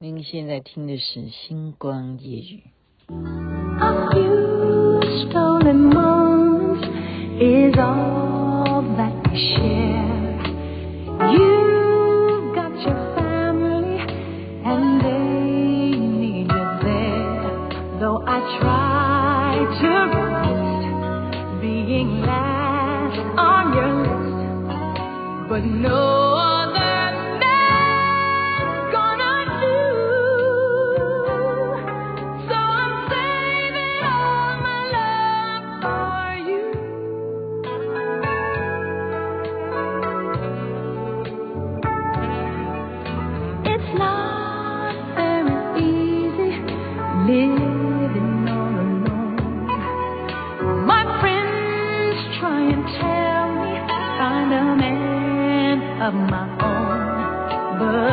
[0.00, 2.40] 您现在听的是《星光夜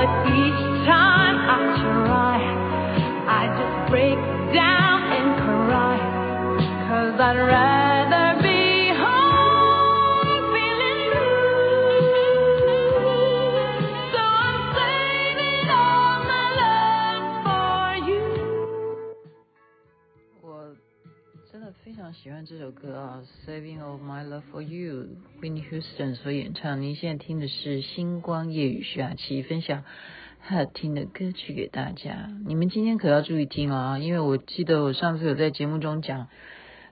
[0.05, 0.51] 语》。
[0.54, 0.54] 喜
[24.51, 26.81] For You，Whitney Houston 所演唱。
[26.81, 29.83] 您现在听的是《星光夜雨》，徐雅琪分享
[30.39, 32.29] 好听的歌曲给大家。
[32.45, 36.27] 你们今天可要注意听啊，因为我记得我上次有在节目中讲，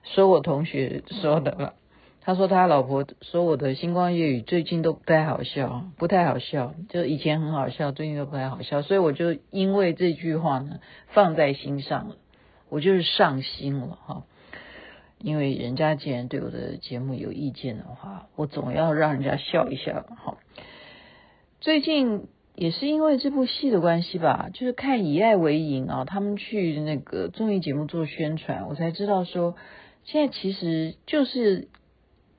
[0.02, 1.74] 说我同学说的了。
[2.20, 8.82] 他说他老婆说我的《星光夜雨》最近都不太好笑，不太好笑，就以前很好笑，最近都不太好笑。
[8.82, 12.16] 所以我就因为这句话呢，放在心上了，
[12.68, 14.24] 我就是上心了哈。
[15.24, 20.36] 因为人家既然对我的节目有意见的话，我总要让人家笑一笑好。
[21.62, 29.56] 最近也是因为这部戏的关系吧，就是看《以爱为营》啊，他们去那个综艺节目做宣传，我才知道说，
[30.04, 31.68] 现在其实就是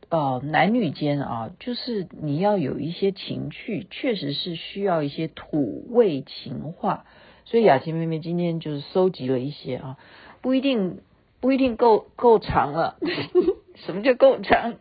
[0.09, 7.07] 呃男女间啊，就是你要有一些情趣，确实是需要一些土味情话。
[7.45, 9.97] 所以雅琪妹妹今天就是搜集了一些啊，
[10.44, 11.00] 不一定。
[11.41, 12.97] 不一定够够长了，
[13.85, 14.75] 什么叫够长？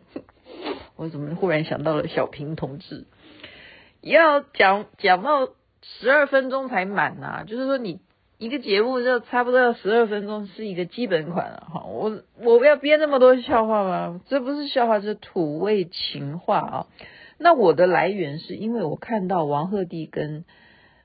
[0.95, 3.05] 我怎么忽然想到了小平同志？
[4.01, 5.49] 要讲讲到
[5.81, 7.99] 十二分钟才满啊，就是说你
[8.37, 11.83] 一个节目就差不多要十二分钟是一个基本款了哈。
[11.85, 14.21] 我我要编那么多笑话吗？
[14.27, 16.87] 这不是笑话，这是土味情话啊。
[17.37, 20.45] 那我的来源是因为我看到王鹤棣跟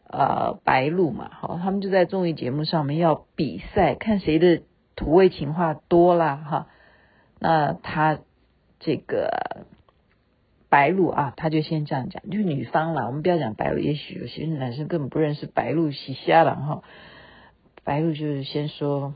[0.08, 4.62] 呃白鹿嘛，好，他们就在综艺节目上面要比赛，看谁的。
[5.00, 6.66] 土味情话多了哈，
[7.38, 8.18] 那他
[8.80, 9.64] 这个
[10.68, 16.82] 白鹿啊，他就先这样讲，就是女方啦，我们不要讲白鹿，也许有些男生根本不认识白鹿，洗瞎了哈。
[17.82, 19.14] 白鹿就是先说，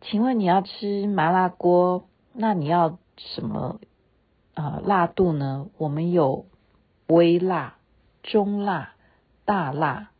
[0.00, 3.78] 请问你要吃麻辣锅，那你要什么
[4.54, 5.68] 啊、辣度呢？
[5.78, 6.46] 我们有
[7.06, 7.76] 微辣、
[8.24, 8.94] 中辣、
[9.44, 10.10] 大辣，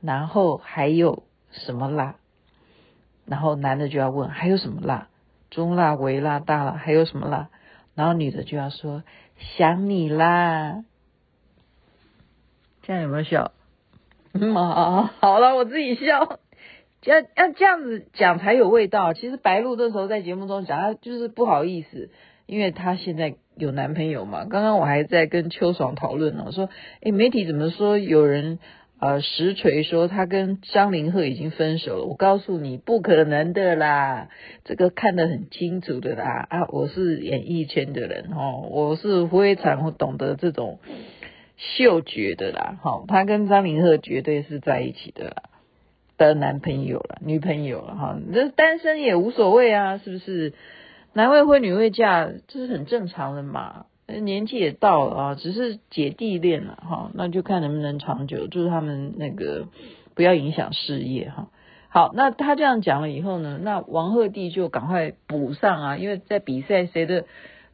[0.00, 2.14] 然后还有什么辣？
[3.28, 5.08] 然后男的就要问还有什么辣？
[5.50, 7.48] 中辣、微辣、大辣还有什么辣？
[7.94, 9.02] 然后女的就要说
[9.38, 10.84] 想你啦。
[12.82, 13.52] 这样有没有笑？
[14.34, 16.38] 嗯，好，好了，我自己笑。
[17.04, 19.12] 要要这样子讲才有味道。
[19.14, 22.10] 其实白鹿这时候在节目中讲，她就是不好意思，
[22.46, 24.44] 因为她现在有男朋友嘛。
[24.44, 26.68] 刚刚我还在跟秋爽讨论呢，我说，
[27.00, 28.58] 诶，媒体怎么说有人？
[29.00, 32.04] 呃，实锤说他跟张凌赫已经分手了。
[32.04, 34.28] 我告诉你，不可能的啦，
[34.64, 36.46] 这个看得很清楚的啦。
[36.50, 40.80] 啊，我是演艺圈的人哦，我是非常懂得这种
[41.56, 42.78] 嗅觉的啦。
[42.82, 45.42] 哈，他跟张凌赫绝对是在一起的啦，
[46.16, 48.18] 的男朋友了，女朋友了哈。
[48.34, 50.54] 这单身也无所谓啊，是不是？
[51.14, 53.86] 男未婚女未嫁，这是很正常的嘛。
[54.08, 59.66] 年纪也到了啊，只是姐弟恋了哈，那就看能不能长久，祝他们那个
[60.14, 61.48] 不要影响事业哈。
[61.90, 67.26] 好，那他这样讲了以后呢，那王鹤棣就赶快补上啊，因为在比赛谁的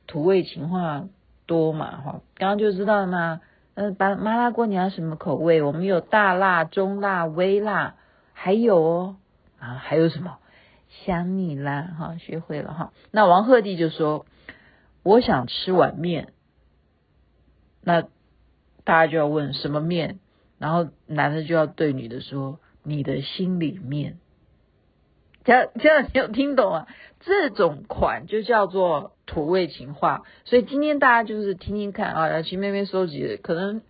[0.08, 1.04] 土味情话
[1.46, 2.20] 多嘛哈。
[2.34, 3.40] 刚刚就知道了嘛，
[3.74, 5.62] 嗯，把麻辣锅你要什么口味？
[5.62, 7.94] 我们有大辣、中辣、微辣，
[8.32, 9.16] 还有哦
[9.60, 10.38] 啊，还有什么？
[10.88, 12.92] 想你啦哈，学会了哈。
[13.12, 14.26] 那王鹤棣就说。
[15.04, 16.32] 我想吃碗面，
[17.82, 18.02] 那
[18.82, 20.18] 大家就要问什么面，
[20.58, 24.18] 然后男的就要对女的说你的心里面，
[25.44, 26.88] 这样这样你有听懂啊？
[27.20, 30.24] 这种款就叫做土味情话。
[30.44, 33.82] 所以今天大家就是听听看啊，雅琪妹妹收集的，可能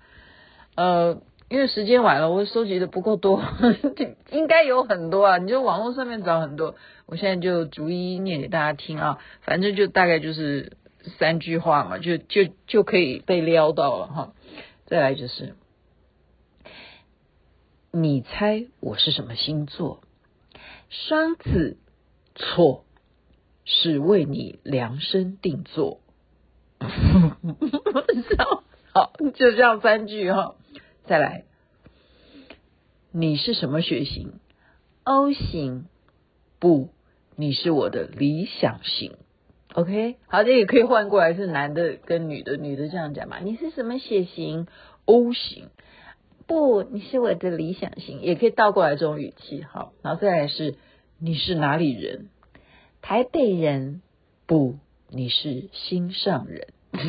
[0.77, 3.43] 呃因为时间晚了，我收集的不够多，
[4.31, 6.75] 应该有很多啊，你就网络上面找很多。
[7.07, 10.77] 我现在就逐一念给大家听啊，反正就大概就是
[11.19, 14.33] 三句话嘛，就就就可以被撩到了哈。
[14.87, 15.55] 再来就是，
[17.93, 20.03] 你猜我是什么星座？
[20.91, 21.77] 双子，
[22.35, 22.85] 错，
[23.65, 26.01] 是为你量身定做。
[28.93, 30.55] 好，就这样三句哈。
[31.05, 31.45] 再来，
[33.11, 34.39] 你是什么血型
[35.05, 35.87] ？O 型，
[36.59, 36.91] 不，
[37.37, 39.17] 你是我的理想型。
[39.75, 43.41] OK，好，这也可以换过来，是男的跟女的，女的这样讲嘛？
[43.41, 44.69] 你是什么血型
[45.05, 45.69] ？O 型，
[46.47, 49.65] 不，你是我的理想型，也可以倒过来这种语气。
[49.65, 50.77] 好，然后再来是，
[51.19, 52.29] 你是哪里人？
[53.03, 54.01] 台北人，
[54.47, 54.77] 不，
[55.11, 56.69] 你是心上人。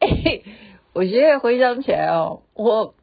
[0.00, 0.42] 哎，
[0.94, 2.94] 我现在回想起来哦，我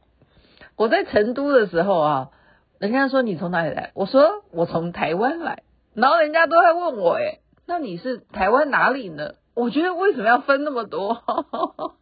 [0.75, 2.31] 我在成都的时候啊，
[2.79, 3.91] 人家说你从哪里来？
[3.93, 5.61] 我说我从台湾来，
[5.93, 9.35] 然后人家都在问我，哎，那你是台湾哪里呢？
[9.53, 11.21] 我觉得为什么要分那么多？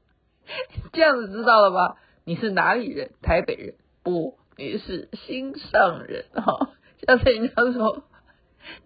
[0.93, 1.97] 这样子知道了吧？
[2.23, 3.11] 你是哪里人？
[3.21, 3.75] 台北人？
[4.03, 6.69] 不，你是心上人哈。
[7.07, 8.03] 下次人家说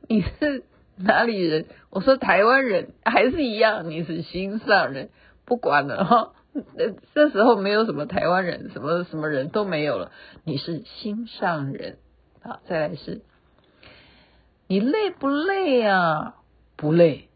[0.08, 0.64] 你是
[0.98, 1.66] 哪里人？
[1.90, 5.10] 我说台湾人，还是一样，你是心上人。
[5.46, 6.32] 不管了哈，
[7.14, 10.12] 这时候没有什么台湾人，什么什么人都没有了。
[10.46, 11.98] 你是心上人，
[12.42, 13.24] 好，再来是，
[14.74, 16.34] 你累不累啊？
[16.76, 17.30] 不累，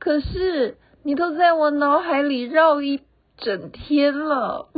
[0.00, 3.00] 可是你都在我脑海里绕一
[3.36, 4.68] 整天了。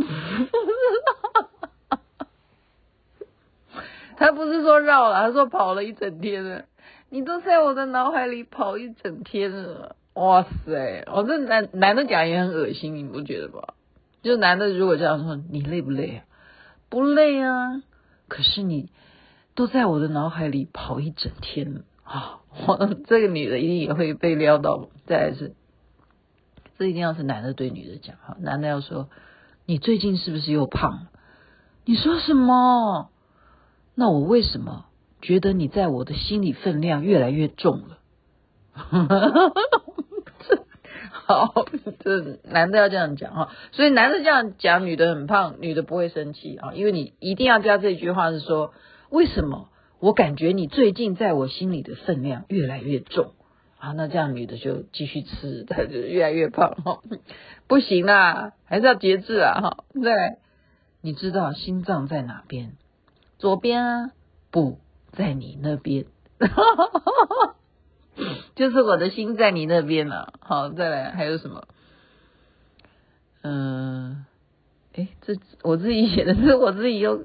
[4.18, 6.66] 他不是说绕了，他说跑了一整天了。
[7.08, 9.96] 你都在我的脑海里跑一整天了。
[10.12, 11.02] 哇塞！
[11.06, 13.72] 我、哦、这男男的讲也很恶心，你不觉得吧？
[14.22, 16.24] 就男的如果这样说，你累不累啊？
[16.90, 17.80] 不累啊。
[18.28, 18.90] 可是你
[19.56, 22.40] 都在我的脑海里跑一整天了啊！
[22.66, 22.76] 我
[23.08, 24.88] 这个女的一定也会被撩到。
[25.06, 25.54] 再来是，
[26.78, 28.36] 这一定要是男的对女的讲哈。
[28.38, 29.08] 男的要说，
[29.64, 31.08] 你最近是不是又胖了？
[31.84, 33.10] 你说什么？
[33.94, 34.84] 那我为什么
[35.22, 37.98] 觉得你在我的心里分量越来越重了？
[41.28, 41.64] 好，
[42.00, 48.72] 这男的要这样讲哈，所以男的这样讲，女的很胖，女的不会生气啊，因为你一定要加这句话是说，
[49.10, 49.68] 为什么
[49.98, 53.32] 我感觉你最近在我心里的分量越来越重
[53.78, 53.92] 啊？
[53.92, 57.00] 那这样女的就继续吃， 她就越来越胖哈，
[57.68, 59.84] 不行啦，还是要节制啊哈。
[60.02, 60.38] 再来，
[61.00, 62.72] 你知道心脏在哪边？
[63.38, 64.10] 左边啊？
[64.50, 64.78] 不
[65.12, 66.06] 在你那边。
[68.54, 70.32] 就是我的心在你那边了。
[70.40, 71.66] 好，再来还有什么？
[73.42, 74.24] 嗯，
[74.94, 77.22] 哎，这我自己写的，是我自己又，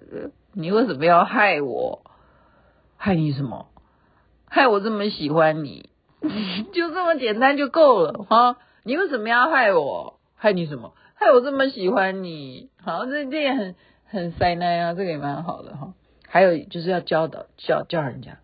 [0.54, 2.02] 你为什么要害我？
[2.98, 3.68] 害你什么？
[4.48, 5.90] 害我这么喜欢你，
[6.74, 8.58] 就这么简单就够了哈。
[8.84, 10.20] 你为什么要害我？
[10.36, 10.94] 害你什么？
[11.16, 12.70] 害我这么喜欢你。
[12.84, 13.76] 好，这这也很
[14.06, 15.94] 很塞奶啊，这个也蛮好的哈。
[16.28, 18.40] 还有就是要教导教教人家。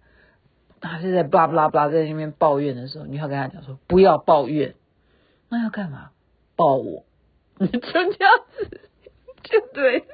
[0.79, 4.75] 他是在巴拉巴拉在那边抱怨的时候，你要跟他讲说不要抱怨，
[5.49, 6.11] 那要干嘛？
[6.55, 7.03] 抱我，
[7.57, 8.11] 你 就这样
[8.57, 8.81] 子
[9.43, 10.05] 就对，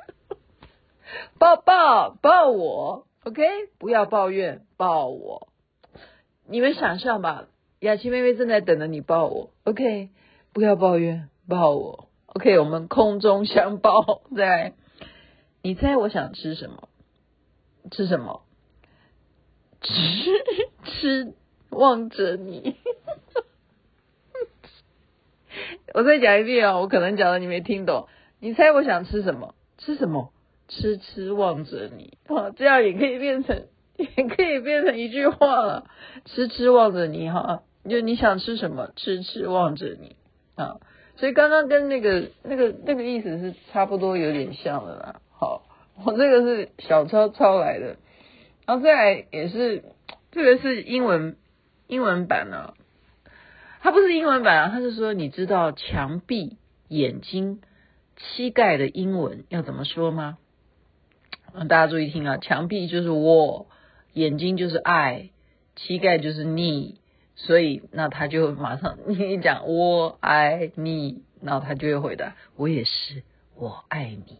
[1.39, 3.43] 抱抱抱我，OK，
[3.77, 5.49] 不要抱怨，抱我。
[6.47, 7.47] 你们想象吧，
[7.79, 10.09] 雅琪妹妹正在等着你抱我，OK，
[10.51, 14.21] 不要抱怨，抱我，OK，我们空中相抱。
[14.35, 14.73] 对，
[15.61, 16.89] 你猜我想吃什么？
[17.91, 18.43] 吃什么？
[19.81, 19.93] 吃
[20.85, 21.33] 吃
[21.69, 22.77] 望着你，
[25.93, 26.79] 我再讲一遍啊！
[26.79, 28.07] 我可能讲的你没听懂。
[28.39, 29.55] 你猜我想吃什么？
[29.77, 30.32] 吃什么？
[30.67, 32.49] 痴痴望着你啊！
[32.51, 33.67] 这样也可以变成，
[33.97, 35.85] 也可以变成一句话了。
[36.25, 38.91] 痴痴望着你哈，就你想吃什么？
[38.95, 40.15] 痴痴望着你
[40.55, 40.77] 啊！
[41.15, 45.21] 所以刚刚跟那个那个那个意思是差不多，有点像的啦。
[45.31, 45.63] 好，
[46.03, 47.97] 我这个是小抄抄来的。
[48.65, 49.83] 然后再来也是，
[50.31, 51.35] 这个是英文
[51.87, 52.73] 英文版呢、啊，
[53.81, 57.61] 它不是英文版啊，它是说你知道墙壁、眼睛、
[58.17, 60.37] 膝盖的英文要怎么说吗？
[61.53, 63.67] 大家注意听啊，墙壁就是 wall，
[64.13, 65.29] 眼睛就是 i，
[65.75, 66.95] 膝盖就是 knee，
[67.35, 73.23] 所以那他就马上 你一讲我爱你，然后他就会回答我也是，
[73.55, 74.39] 我爱你，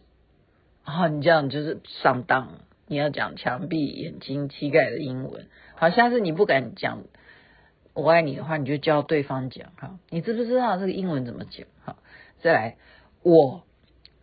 [0.84, 2.58] 然后你这样就是上当。
[2.86, 5.46] 你要讲墙壁、眼睛、膝盖的英文。
[5.74, 7.04] 好，下次你不敢讲
[7.94, 9.72] “我爱你”的话，你就教对方讲。
[9.76, 11.66] 哈，你知不知道这个英文怎么讲？
[11.82, 11.96] 好，
[12.42, 12.76] 再来，
[13.22, 13.64] 我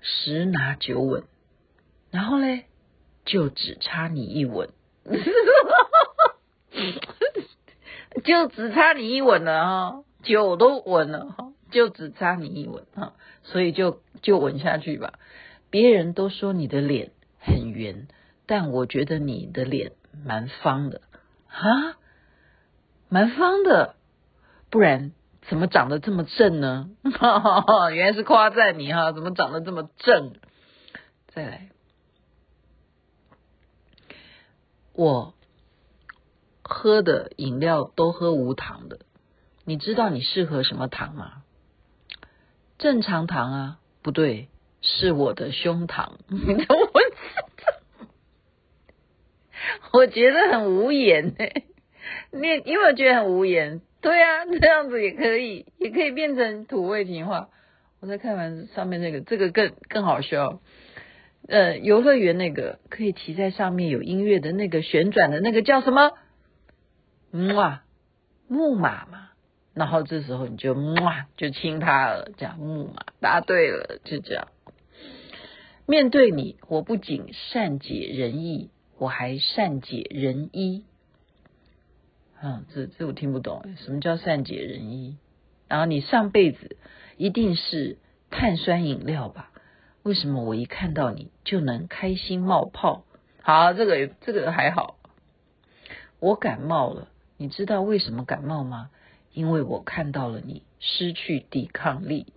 [0.02, 1.24] 十拿九稳，
[2.12, 2.66] 然后嘞，
[3.32, 4.72] 就只差你一吻，
[8.26, 15.14] 就只差你一吻了哈，酒都稳了哈，就只差你一吻哈，所以就就吻下去吧。
[15.70, 18.10] 别人都说你的脸很圆，
[18.46, 19.94] 但我觉得你的脸
[20.26, 21.00] 蛮方的
[21.48, 21.96] 哈，
[23.08, 23.96] 蛮方的，
[24.70, 25.14] 不然。
[25.48, 26.92] 怎么长得这么正呢？
[27.96, 30.34] 原来是夸赞你哈，怎么长得这么正？
[31.30, 31.70] 再来，
[34.94, 35.34] 我
[36.64, 39.00] 喝的饮料都喝无糖的，
[39.66, 41.44] 你知道你适合什么糖吗？
[42.78, 44.48] 正常糖啊，不对，
[44.82, 46.14] 是我的胸膛。
[49.94, 51.64] 我觉得很无言哎，
[52.32, 53.82] 你因为我觉得很无言。
[54.02, 57.50] 对啊，这样子也可以，也可以变成土味情话。
[58.00, 60.60] 我在看完上面那个，这个更更好笑。
[61.52, 66.14] 呃，游乐园那个可以骑在上面有音乐的那个旋转的那个叫什么？
[67.30, 67.82] 木马，
[68.48, 69.32] 木马嘛。
[69.74, 73.04] 然后这时候你就哇就亲他了，这样木马。
[73.20, 74.48] 答对了，就这样。
[75.86, 80.86] 面对你，我不仅善解人意，我还善解人意。
[82.42, 85.18] 嗯，这这我听不懂，什么叫善解人意？
[85.68, 86.78] 然后你上辈子
[87.18, 87.98] 一定是
[88.30, 89.51] 碳酸饮料吧？
[90.04, 93.04] 为什么我一看到你就能开心冒泡？
[93.42, 94.98] 好，这个这个还好。
[96.20, 98.90] 我感冒了，你知道为什么感冒吗？
[99.34, 102.34] 因为我看到了你失去抵抗力。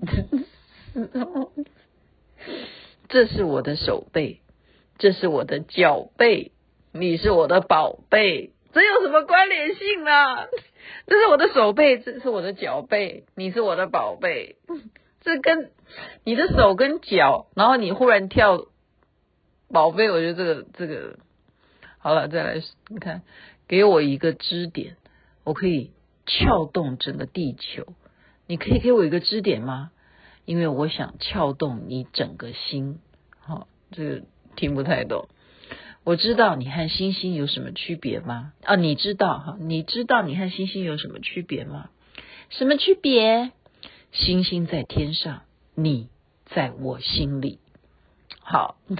[3.08, 4.40] 这是我的手背，
[4.98, 6.52] 这是我的脚背，
[6.92, 8.52] 你是我的宝贝。
[8.72, 10.10] 这有什么关联性呢？
[11.06, 14.56] 这是我的手背，这是我的脚背，你是我的宝贝。
[15.24, 15.70] 这跟
[16.22, 18.66] 你的手跟脚，然后你忽然跳
[19.72, 21.18] 宝贝，我觉得这个这个
[21.98, 23.22] 好了，再来，你看，
[23.66, 24.96] 给我一个支点，
[25.42, 25.92] 我可以
[26.26, 27.86] 撬动整个地球。
[28.46, 29.90] 你可以给我一个支点吗？
[30.44, 33.00] 因为我想撬动你整个心。
[33.40, 34.22] 好，这个
[34.56, 35.28] 听不太懂。
[36.04, 38.52] 我知道你和星星有什么区别吗？
[38.62, 39.56] 啊，你知道哈？
[39.58, 41.88] 你知道你和星星有什么区别吗？
[42.50, 43.52] 什么区别？
[44.14, 45.42] 星星在天上，
[45.74, 46.08] 你
[46.46, 47.58] 在我心里。
[48.38, 48.76] 好，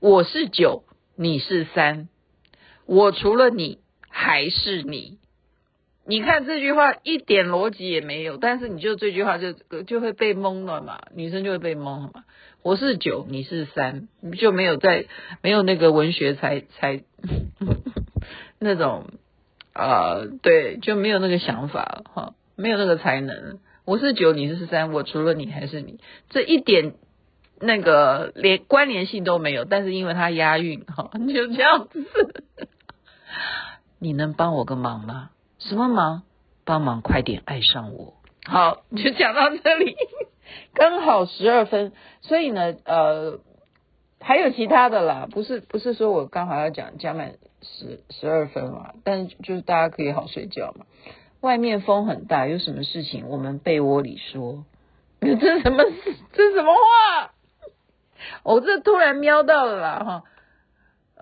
[0.00, 0.82] 我是九，
[1.14, 2.08] 你是三，
[2.86, 5.18] 我除了你还是你。
[6.06, 12.24] 你看这句话一点逻辑也没有，但是你就这句话就就会被蒙了嘛，女生就会被蒙了嘛。
[12.62, 15.04] 我是九，你是三，就没有在
[15.42, 17.04] 没有那个文学才才
[18.58, 19.10] 那种
[19.74, 23.58] 啊、对，就没有那个想法哈，没有那个才能。
[23.84, 26.94] 我是九，你是三，我除了你还是你，这一点
[27.60, 32.04] 那个连关联性都没有，但是因为它押韵哈，就这样子。
[33.98, 35.30] 你能帮我个忙吗？
[35.58, 36.22] 什么忙？
[36.64, 38.14] 帮忙快点爱上我。
[38.44, 39.94] 好，就讲到这里，
[40.74, 41.92] 刚好十二分。
[42.22, 43.38] 所以呢，呃，
[44.20, 50.86] 还有其他的啦，不是不是说我刚好要讲加满十十二分嘛，但就是大家可以好睡觉嘛。
[51.46, 54.64] 外面风很大，有什么事情我们被窝里说。
[55.20, 55.84] 这是什么？
[56.32, 57.30] 这是什么话？
[58.42, 60.24] 我、哦、这突然瞄到了啦哈。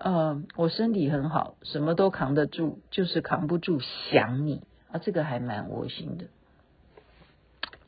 [0.03, 6.25] 嗯，我身体很好，什么都扛得住，就是扛不住想你啊，这个还蛮窝心的，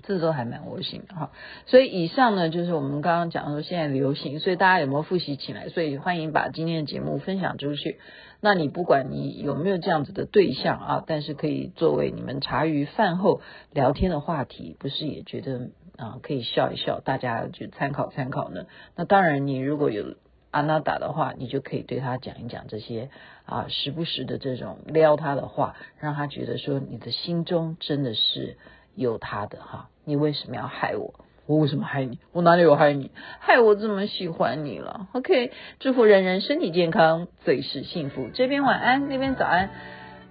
[0.03, 1.31] 这都还蛮窝心的哈。
[1.65, 5.69] 所以以上呢，就是我们刚刚讲说现在流行，所以大家有没有复习起来？
[5.69, 7.99] 所以欢迎把今天的节目分享出去。
[8.41, 13.41] 那你不管你有没有这样子的对象啊，但是可以作为你们茶余饭后
[13.71, 18.65] 聊天的话题，不是也觉得啊可以笑一笑，大家就参考参考呢？
[18.95, 20.15] 那当然，你如果有。
[20.49, 23.09] 阿娜达的话，你就可以对他讲一讲这些
[23.45, 28.57] 啊，时不时的这种撩他的话，让他觉得说你的心中真的是
[28.95, 29.89] 有他的哈。
[30.05, 31.13] 你为什么要害我？
[31.47, 32.19] 我为什么害你？
[32.33, 33.09] 我哪里有害你？
[33.39, 38.29] 害我这么喜欢你了？OK，祝福人人身体健康，最是幸福。
[38.33, 39.69] 这边晚安，那边早安，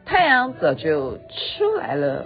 [0.04, 2.24] 太阳早就出来了。